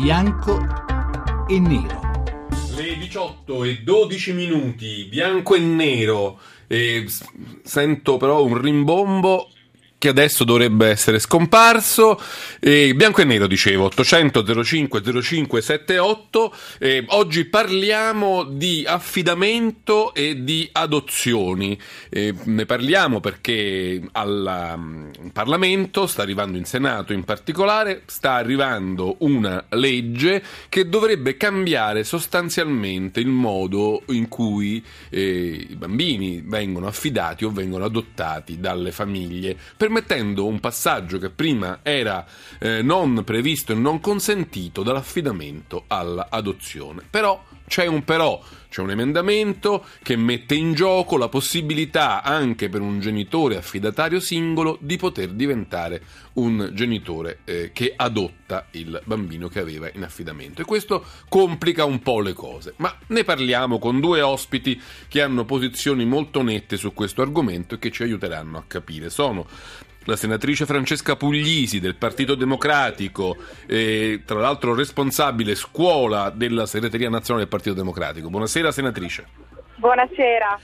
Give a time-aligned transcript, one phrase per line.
[0.00, 0.56] bianco
[1.48, 2.00] e nero.
[2.76, 6.38] Le 18 e 12 minuti, bianco e nero.
[6.68, 7.04] E
[7.64, 9.50] sento però un rimbombo
[9.98, 12.20] che adesso dovrebbe essere scomparso.
[12.60, 16.54] Eh, bianco e nero, dicevo, 800 05 05 78.
[16.78, 21.78] Eh, oggi parliamo di affidamento e di adozioni.
[22.08, 29.16] Eh, ne parliamo perché al um, Parlamento, sta arrivando in Senato in particolare, sta arrivando
[29.20, 37.44] una legge che dovrebbe cambiare sostanzialmente il modo in cui eh, i bambini vengono affidati
[37.44, 39.56] o vengono adottati dalle famiglie.
[39.76, 42.26] Per permettendo un passaggio che prima era
[42.58, 47.02] eh, non previsto e non consentito dall'affidamento all'adozione.
[47.08, 48.38] Però c'è un però,
[48.68, 54.76] c'è un emendamento che mette in gioco la possibilità anche per un genitore affidatario singolo
[54.80, 56.02] di poter diventare
[56.34, 60.62] un genitore eh, che adotta il bambino che aveva in affidamento.
[60.62, 62.74] E questo complica un po' le cose.
[62.76, 67.78] Ma ne parliamo con due ospiti che hanno posizioni molto nette su questo argomento e
[67.78, 69.10] che ci aiuteranno a capire.
[69.10, 69.46] Sono
[70.08, 77.44] la senatrice Francesca Puglisi del Partito Democratico, eh, tra l'altro responsabile scuola della segreteria nazionale
[77.44, 78.30] del Partito Democratico.
[78.30, 79.26] Buonasera senatrice.
[79.76, 80.58] Buonasera.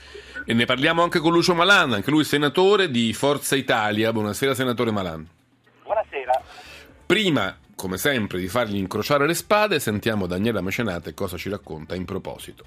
[0.45, 4.11] E ne parliamo anche con Lucio Malan, anche lui senatore di Forza Italia.
[4.11, 5.27] Buonasera senatore Malan.
[5.83, 6.41] Buonasera.
[7.05, 12.05] Prima, come sempre, di fargli incrociare le spade, sentiamo Daniela Mecenate cosa ci racconta in
[12.05, 12.65] proposito.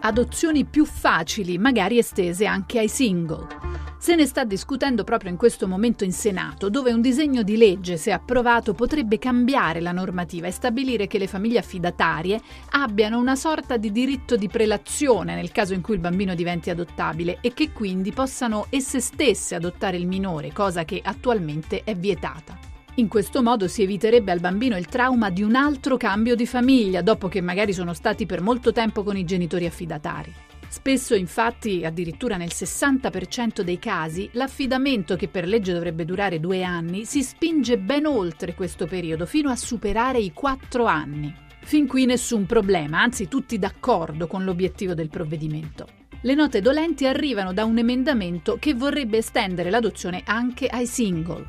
[0.00, 3.69] Adozioni più facili, magari estese anche ai single.
[4.02, 7.98] Se ne sta discutendo proprio in questo momento in Senato, dove un disegno di legge,
[7.98, 12.40] se approvato, potrebbe cambiare la normativa e stabilire che le famiglie affidatarie
[12.70, 17.40] abbiano una sorta di diritto di prelazione nel caso in cui il bambino diventi adottabile
[17.42, 22.58] e che quindi possano esse stesse adottare il minore, cosa che attualmente è vietata.
[22.94, 27.02] In questo modo si eviterebbe al bambino il trauma di un altro cambio di famiglia,
[27.02, 30.49] dopo che magari sono stati per molto tempo con i genitori affidatari.
[30.70, 37.04] Spesso, infatti, addirittura nel 60% dei casi, l'affidamento che per legge dovrebbe durare due anni
[37.04, 41.34] si spinge ben oltre questo periodo, fino a superare i quattro anni.
[41.62, 45.88] Fin qui nessun problema, anzi tutti d'accordo con l'obiettivo del provvedimento.
[46.20, 51.46] Le note dolenti arrivano da un emendamento che vorrebbe estendere l'adozione anche ai single.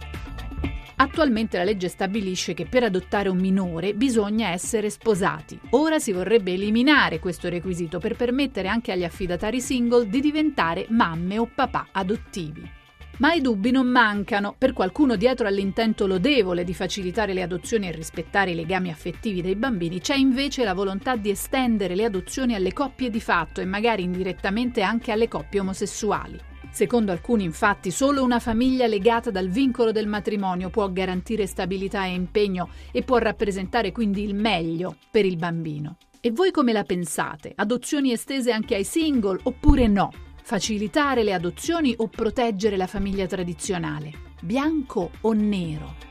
[1.01, 5.59] Attualmente la legge stabilisce che per adottare un minore bisogna essere sposati.
[5.71, 11.39] Ora si vorrebbe eliminare questo requisito per permettere anche agli affidatari single di diventare mamme
[11.39, 12.69] o papà adottivi.
[13.17, 14.53] Ma i dubbi non mancano.
[14.55, 19.55] Per qualcuno dietro all'intento lodevole di facilitare le adozioni e rispettare i legami affettivi dei
[19.55, 24.03] bambini c'è invece la volontà di estendere le adozioni alle coppie di fatto e magari
[24.03, 26.49] indirettamente anche alle coppie omosessuali.
[26.71, 32.13] Secondo alcuni, infatti, solo una famiglia legata dal vincolo del matrimonio può garantire stabilità e
[32.13, 35.97] impegno e può rappresentare quindi il meglio per il bambino.
[36.21, 37.51] E voi come la pensate?
[37.55, 40.11] Adozioni estese anche ai single oppure no?
[40.43, 44.11] Facilitare le adozioni o proteggere la famiglia tradizionale?
[44.41, 46.10] Bianco o nero?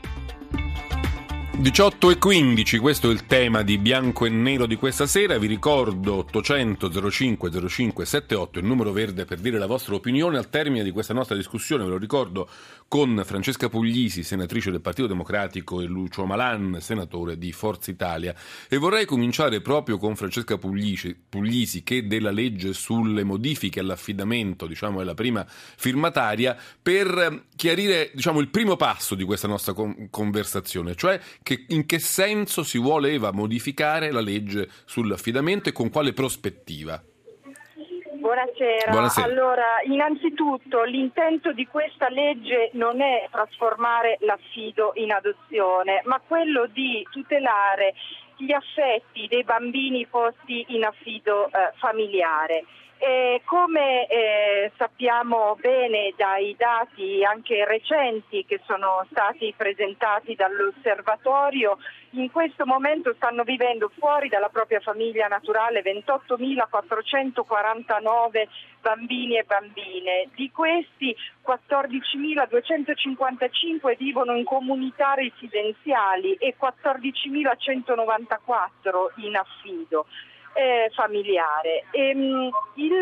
[1.61, 5.37] 18 e 15, questo è il tema di bianco e nero di questa sera.
[5.37, 10.49] Vi ricordo 800 05 05 78, il numero verde per dire la vostra opinione al
[10.49, 11.83] termine di questa nostra discussione.
[11.83, 12.49] Ve lo ricordo
[12.91, 18.35] con Francesca Puglisi, senatrice del Partito Democratico, e Lucio Malan, senatore di Forza Italia.
[18.67, 24.99] E vorrei cominciare proprio con Francesca Puglisi, Puglisi che della legge sulle modifiche all'affidamento, diciamo,
[24.99, 29.73] è la prima firmataria, per chiarire diciamo, il primo passo di questa nostra
[30.09, 36.11] conversazione, cioè che, in che senso si voleva modificare la legge sull'affidamento e con quale
[36.11, 37.01] prospettiva.
[38.31, 38.91] Buonasera.
[38.91, 39.27] Buonasera.
[39.27, 47.05] Allora, innanzitutto l'intento di questa legge non è trasformare l'affido in adozione, ma quello di
[47.11, 47.93] tutelare
[48.37, 52.63] gli affetti dei bambini posti in affido eh, familiare.
[53.03, 61.79] E come eh, sappiamo bene dai dati anche recenti che sono stati presentati dall'osservatorio,
[62.11, 68.47] in questo momento stanno vivendo fuori dalla propria famiglia naturale 28.449
[68.81, 70.29] bambini e bambine.
[70.35, 80.05] Di questi 14.255 vivono in comunità residenziali e 14.194 in affido
[80.53, 81.85] eh, familiare.
[81.91, 82.93] E, ehm, il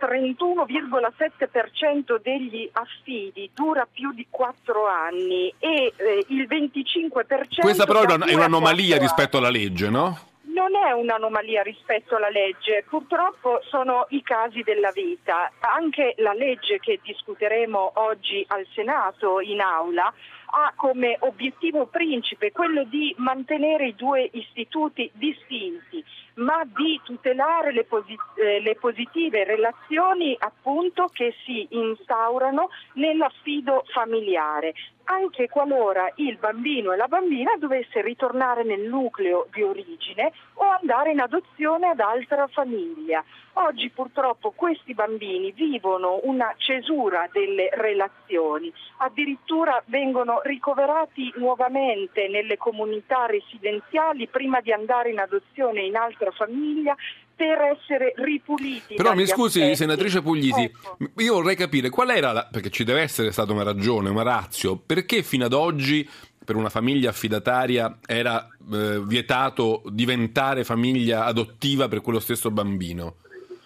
[0.00, 7.60] 31,7% degli affidi dura più di 4 anni e eh, il 25%...
[7.60, 10.34] Questa però è un'anomalia rispetto alla legge, no?
[10.56, 15.52] non è un'anomalia rispetto alla legge, purtroppo sono i casi della vita.
[15.60, 20.10] Anche la legge che discuteremo oggi al Senato in aula
[20.46, 26.04] ha come obiettivo principe quello di mantenere i due istituti distinti,
[26.34, 34.74] ma di tutelare le, posit- eh, le positive relazioni appunto che si instaurano nell'affido familiare
[35.06, 41.12] anche qualora il bambino e la bambina dovesse ritornare nel nucleo di origine o andare
[41.12, 43.24] in adozione ad altra famiglia.
[43.54, 53.26] Oggi purtroppo questi bambini vivono una cesura delle relazioni, addirittura vengono ricoverati nuovamente nelle comunità
[53.26, 56.94] residenziali prima di andare in adozione in altra famiglia
[57.36, 58.94] per essere ripuliti.
[58.94, 59.76] Però mi scusi, aspetti.
[59.76, 60.96] senatrice Puglisi, ecco.
[61.18, 64.76] io vorrei capire qual era, la, perché ci deve essere stata una ragione, una razio,
[64.76, 66.08] perché fino ad oggi
[66.42, 73.16] per una famiglia affidataria era eh, vietato diventare famiglia adottiva per quello stesso bambino?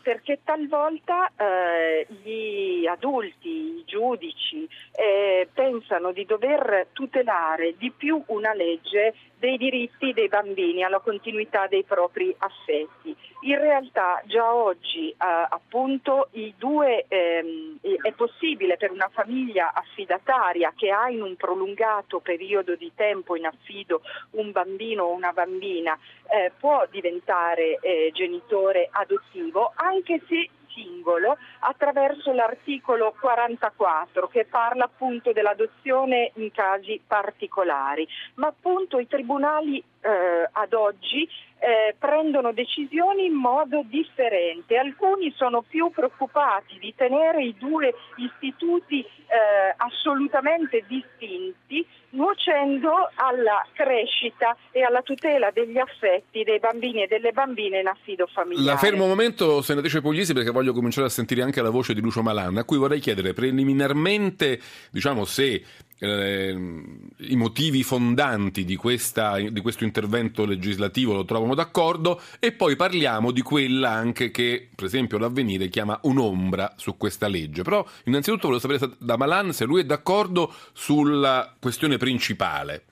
[0.02, 8.52] Perché talvolta eh, gli adulti, i giudici eh, pensano di dover tutelare di più una
[8.54, 13.16] legge dei diritti dei bambini alla continuità dei propri affetti.
[13.42, 20.90] In realtà già oggi eh, appunto due, ehm, è possibile per una famiglia affidataria che
[20.90, 25.98] ha in un prolungato periodo di tempo in affido un bambino o una bambina
[26.28, 35.32] eh, può diventare eh, genitore adottivo anche se singolo attraverso l'articolo 44 che parla appunto
[35.32, 41.28] dell'adozione in casi particolari, ma appunto i tribunali eh, ad oggi
[41.60, 44.76] eh, prendono decisioni in modo differente.
[44.76, 54.56] Alcuni sono più preoccupati di tenere i due istituti eh, assolutamente distinti, nuocendo alla crescita
[54.72, 58.66] e alla tutela degli affetti dei bambini e delle bambine in affido familiare.
[58.66, 62.00] La fermo un momento, senatrice Puglisi, perché voglio cominciare a sentire anche la voce di
[62.00, 64.58] Lucio Malan, a cui vorrei chiedere preliminarmente
[64.90, 65.62] diciamo, se
[66.06, 73.30] i motivi fondanti di, questa, di, questo intervento legislativo lo trovano d'accordo e poi parliamo
[73.30, 77.62] di quella anche che per esempio l'avvenire chiama un'ombra su questa legge.
[77.62, 82.84] Però innanzitutto volevo sapere da Malan se lui è d'accordo sulla questione principale.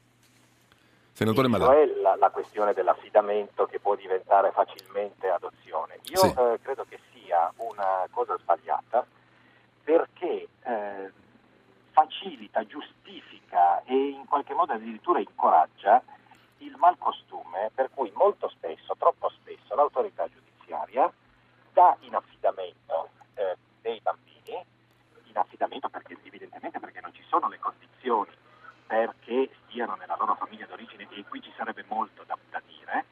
[1.13, 1.67] Senatore Malan.
[1.67, 5.99] Cioè la, la, questione dell'affidamento che può diventare facilmente adozione.
[6.11, 6.27] Io sì.
[6.27, 9.05] eh, credo che sia una cosa sbagliata
[9.83, 11.11] perché eh,
[11.99, 16.01] facilita, giustifica e in qualche modo addirittura incoraggia
[16.59, 21.13] il malcostume per cui molto spesso, troppo spesso, l'autorità giudiziaria
[21.73, 24.63] dà in affidamento eh, dei bambini,
[25.25, 28.31] in affidamento perché evidentemente perché non ci sono le condizioni
[28.87, 33.07] perché stiano nella loro famiglia d'origine e qui ci sarebbe molto da, da dire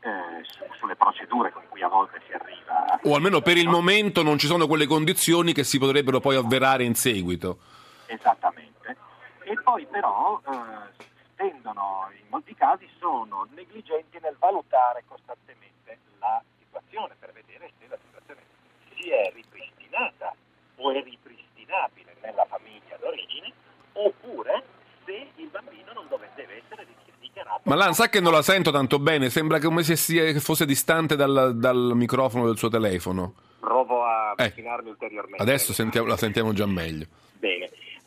[0.00, 3.00] eh, su, sulle procedure con cui a volte si arriva.
[3.02, 6.84] O almeno per il momento non ci sono quelle condizioni che si potrebbero poi avverare
[6.84, 7.58] in seguito.
[8.06, 8.96] Esattamente.
[9.42, 11.04] E poi però eh,
[11.36, 17.98] tendono, in molti casi sono negligenti nel valutare costantemente la situazione per vedere se la
[18.04, 18.40] situazione
[18.94, 20.34] si è ripristinata
[20.76, 23.52] o è ripristinabile nella famiglia d'origine
[23.92, 24.64] oppure
[25.04, 26.86] se il bambino non deve, essere
[27.20, 27.62] dichiarato.
[27.64, 31.56] Ma Lan sa che non la sento tanto bene, sembra come se fosse distante dal,
[31.56, 33.34] dal microfono del suo telefono.
[33.60, 35.42] Provo a eh, avvicinarmi eh, ulteriormente.
[35.42, 37.06] Adesso sentiamo, la sentiamo già meglio.
[37.38, 37.65] Bene.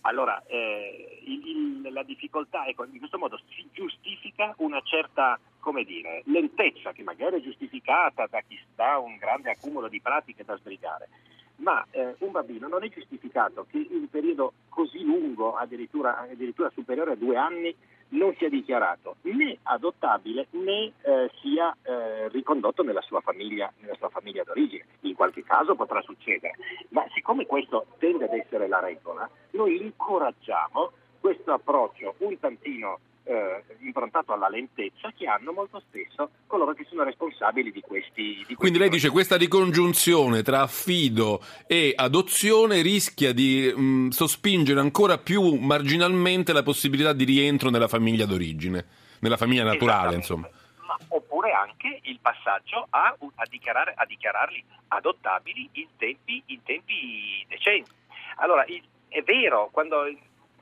[0.10, 5.84] Allora, eh, il, il, la difficoltà, ecco, in questo modo si giustifica una certa, come
[5.84, 10.58] dire, lentezza che magari è giustificata da chi sta un grande accumulo di pratiche da
[10.58, 11.10] sbrigare,
[11.58, 16.72] ma eh, un bambino non è giustificato che in un periodo così lungo, addirittura, addirittura
[16.72, 17.76] superiore a due anni,
[18.10, 24.10] non sia dichiarato né adottabile né eh, sia eh, ricondotto nella sua, famiglia, nella sua
[24.10, 24.86] famiglia d'origine.
[25.02, 26.56] In qualche caso potrà succedere,
[26.90, 33.64] ma siccome questo tende ad essere la regola, noi incoraggiamo questo approccio un tantino eh,
[33.82, 38.24] improntato alla lentezza che hanno molto spesso coloro che sono responsabili di questi.
[38.24, 44.08] Di questi Quindi lei dice questa ricongiunzione tra affido e adozione rischia di mh, mm,
[44.10, 48.86] sospingere ancora più marginalmente la possibilità di rientro nella famiglia d'origine,
[49.20, 50.50] nella famiglia naturale, insomma.
[50.88, 57.46] Ma, oppure anche il passaggio a, a, dichiarare, a dichiararli adottabili in tempi, in tempi
[57.48, 57.92] decenti.
[58.38, 60.08] Allora, il, è vero, quando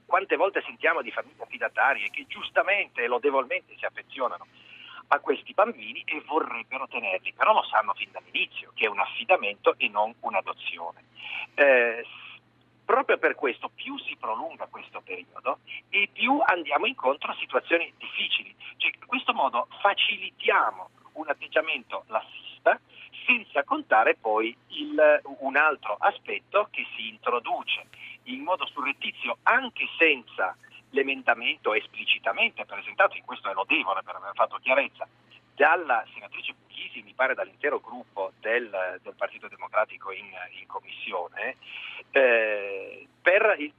[0.07, 4.47] quante volte sentiamo di famiglie affidatarie che giustamente e lodevolmente si affezionano
[5.09, 9.75] a questi bambini e vorrebbero tenerli, però lo sanno fin dall'inizio che è un affidamento
[9.77, 11.03] e non un'adozione.
[11.55, 12.05] Eh,
[12.83, 18.55] proprio per questo più si prolunga questo periodo e più andiamo incontro a situazioni difficili.
[18.77, 22.79] Cioè, in questo modo facilitiamo un atteggiamento lassista
[23.25, 27.87] senza contare poi il, un altro aspetto che si introduce
[28.27, 30.55] in modo surrettizio anche senza
[30.91, 35.07] l'emendamento esplicitamente presentato, in questo è lodevole per aver fatto chiarezza,
[35.55, 40.29] dalla senatrice Puglisi, mi pare dall'intero gruppo del, del Partito Democratico in,
[40.59, 41.57] in commissione,
[42.11, 43.73] eh, per, si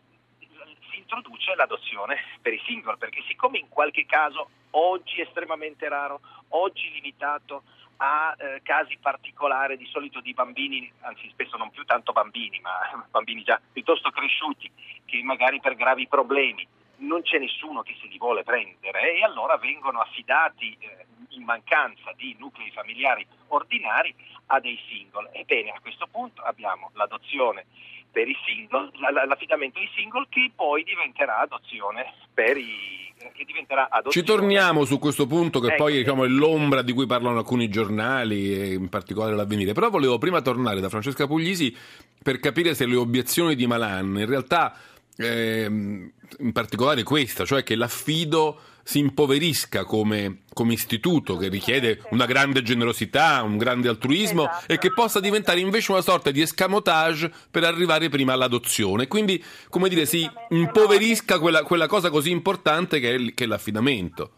[1.09, 7.63] introduce l'adozione per i single, perché siccome in qualche caso oggi estremamente raro, oggi limitato
[7.97, 13.07] a eh, casi particolari di solito di bambini, anzi spesso non più tanto bambini, ma
[13.11, 14.71] bambini già piuttosto cresciuti,
[15.07, 16.67] che magari per gravi problemi
[16.99, 22.13] non c'è nessuno che se li vuole prendere e allora vengono affidati eh, in mancanza
[22.17, 24.15] di nuclei familiari ordinari
[24.47, 25.31] a dei single.
[25.33, 27.67] Ebbene, a questo punto abbiamo l'adozione
[28.11, 28.91] per i single,
[29.27, 34.13] l'affidamento ai single che poi diventerà adozione per i che diventerà adozione.
[34.13, 35.85] Ci torniamo su questo punto che ecco.
[35.85, 39.73] poi diciamo, è l'ombra di cui parlano alcuni giornali e in particolare l'avvenire.
[39.73, 41.75] Però volevo prima tornare da Francesca Puglisi
[42.23, 44.75] per capire se le obiezioni di Malan in realtà
[45.17, 52.25] ehm, in particolare questa, cioè che l'affido si impoverisca come, come, istituto che richiede una
[52.25, 54.73] grande generosità, un grande altruismo esatto.
[54.73, 59.07] e che possa diventare invece una sorta di escamotage per arrivare prima all'adozione.
[59.07, 64.31] Quindi, come dire, si impoverisca quella, quella cosa così importante che è, che è l'affidamento.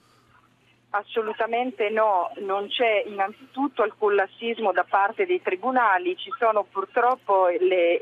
[0.91, 8.01] Assolutamente no, non c'è innanzitutto alcun lassismo da parte dei tribunali, ci sono purtroppo le,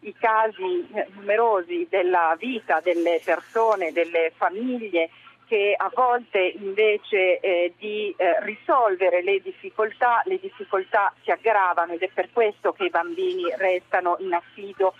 [0.00, 5.08] i casi numerosi della vita delle persone, delle famiglie
[5.46, 12.02] che a volte invece eh, di eh, risolvere le difficoltà, le difficoltà si aggravano ed
[12.02, 14.94] è per questo che i bambini restano in affido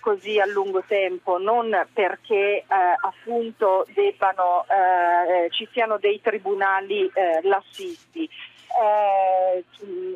[0.00, 2.64] così a lungo tempo, non perché eh,
[3.00, 8.28] appunto debbano, eh, ci siano dei tribunali eh, lassisti.
[8.80, 9.64] Eh,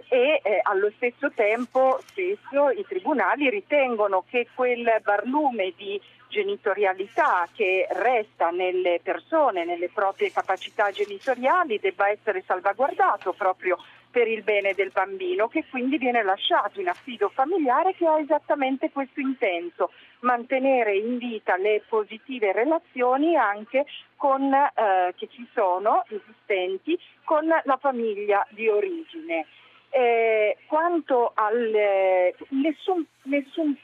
[0.08, 6.00] e eh, allo stesso tempo spesso i tribunali ritengono che quel barlume di
[6.32, 13.76] genitorialità che resta nelle persone, nelle proprie capacità genitoriali, debba essere salvaguardato proprio
[14.10, 18.90] per il bene del bambino, che quindi viene lasciato in affido familiare che ha esattamente
[18.90, 23.84] questo intento, mantenere in vita le positive relazioni anche
[24.16, 29.46] con, eh, che ci sono, esistenti, con la famiglia di origine.
[29.94, 33.76] Eh, quanto al eh, nessun, nessun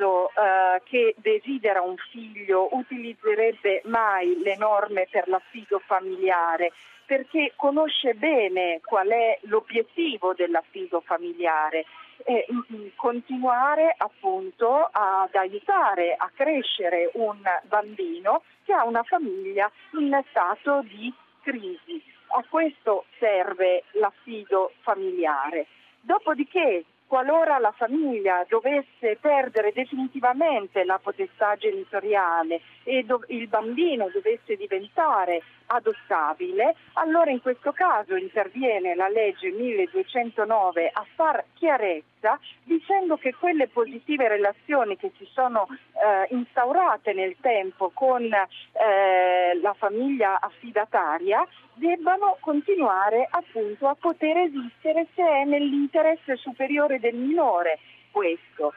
[0.00, 6.72] pazzo eh, che desidera un figlio utilizzerebbe mai le norme per l'affido familiare
[7.04, 11.84] perché conosce bene qual è l'obiettivo dell'affido familiare
[12.24, 12.46] e
[12.94, 21.12] continuare appunto ad aiutare a crescere un bambino che ha una famiglia in stato di
[21.42, 25.66] crisi a questo serve l'affido familiare.
[26.00, 34.56] Dopodiché, qualora la famiglia dovesse perdere definitivamente la potestà genitoriale e do- il bambino dovesse
[34.56, 43.34] diventare adottabile, allora in questo caso interviene la legge 1209 a far chiarezza dicendo che
[43.34, 51.46] quelle positive relazioni che si sono eh, instaurate nel tempo con eh, la famiglia affidataria
[51.74, 57.78] debbano continuare appunto a poter esistere se è nell'interesse superiore del minore
[58.10, 58.74] questo.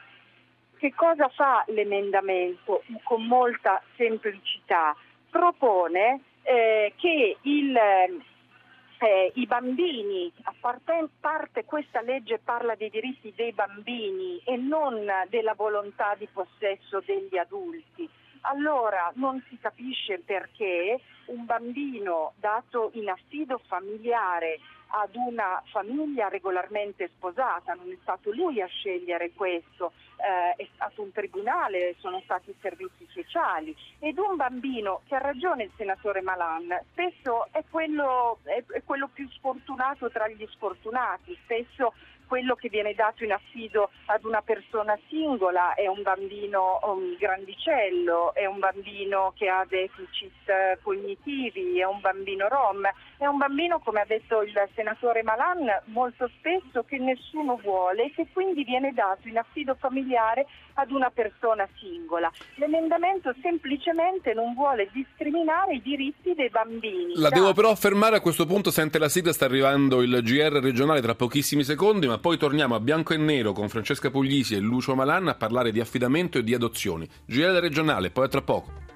[0.83, 4.93] Che cosa fa l'emendamento con molta semplicità?
[5.29, 13.31] Propone eh, che il, eh, i bambini, a parte, parte questa legge parla dei diritti
[13.33, 18.09] dei bambini e non della volontà di possesso degli adulti,
[18.41, 24.59] allora non si capisce perché un bambino dato in affido familiare
[24.95, 31.01] ad una famiglia regolarmente sposata, non è stato lui a scegliere questo, eh, è stato
[31.01, 33.75] un tribunale, sono stati i servizi sociali.
[34.00, 39.09] Ed un bambino, che ha ragione il senatore Malan, spesso è quello, è, è quello
[39.12, 41.93] più sfortunato tra gli sfortunati, spesso
[42.33, 48.33] quello che viene dato in affido ad una persona singola è un bambino um, grandicello,
[48.33, 54.01] è un bambino che ha deficit cognitivi, è un bambino rom, è un bambino, come
[54.01, 59.27] ha detto il senatore Malan, molto spesso che nessuno vuole e che quindi viene dato
[59.27, 60.47] in affido familiare
[60.83, 62.31] ad una persona singola.
[62.55, 67.13] L'emendamento semplicemente non vuole discriminare i diritti dei bambini.
[67.15, 67.35] La da...
[67.35, 71.15] devo però fermare a questo punto, sente la sigla, sta arrivando il GR regionale tra
[71.15, 75.29] pochissimi secondi, ma poi torniamo a bianco e nero con Francesca Puglisi e Lucio Malan
[75.29, 77.07] a parlare di affidamento e di adozioni.
[77.25, 78.92] GR regionale, poi a tra poco.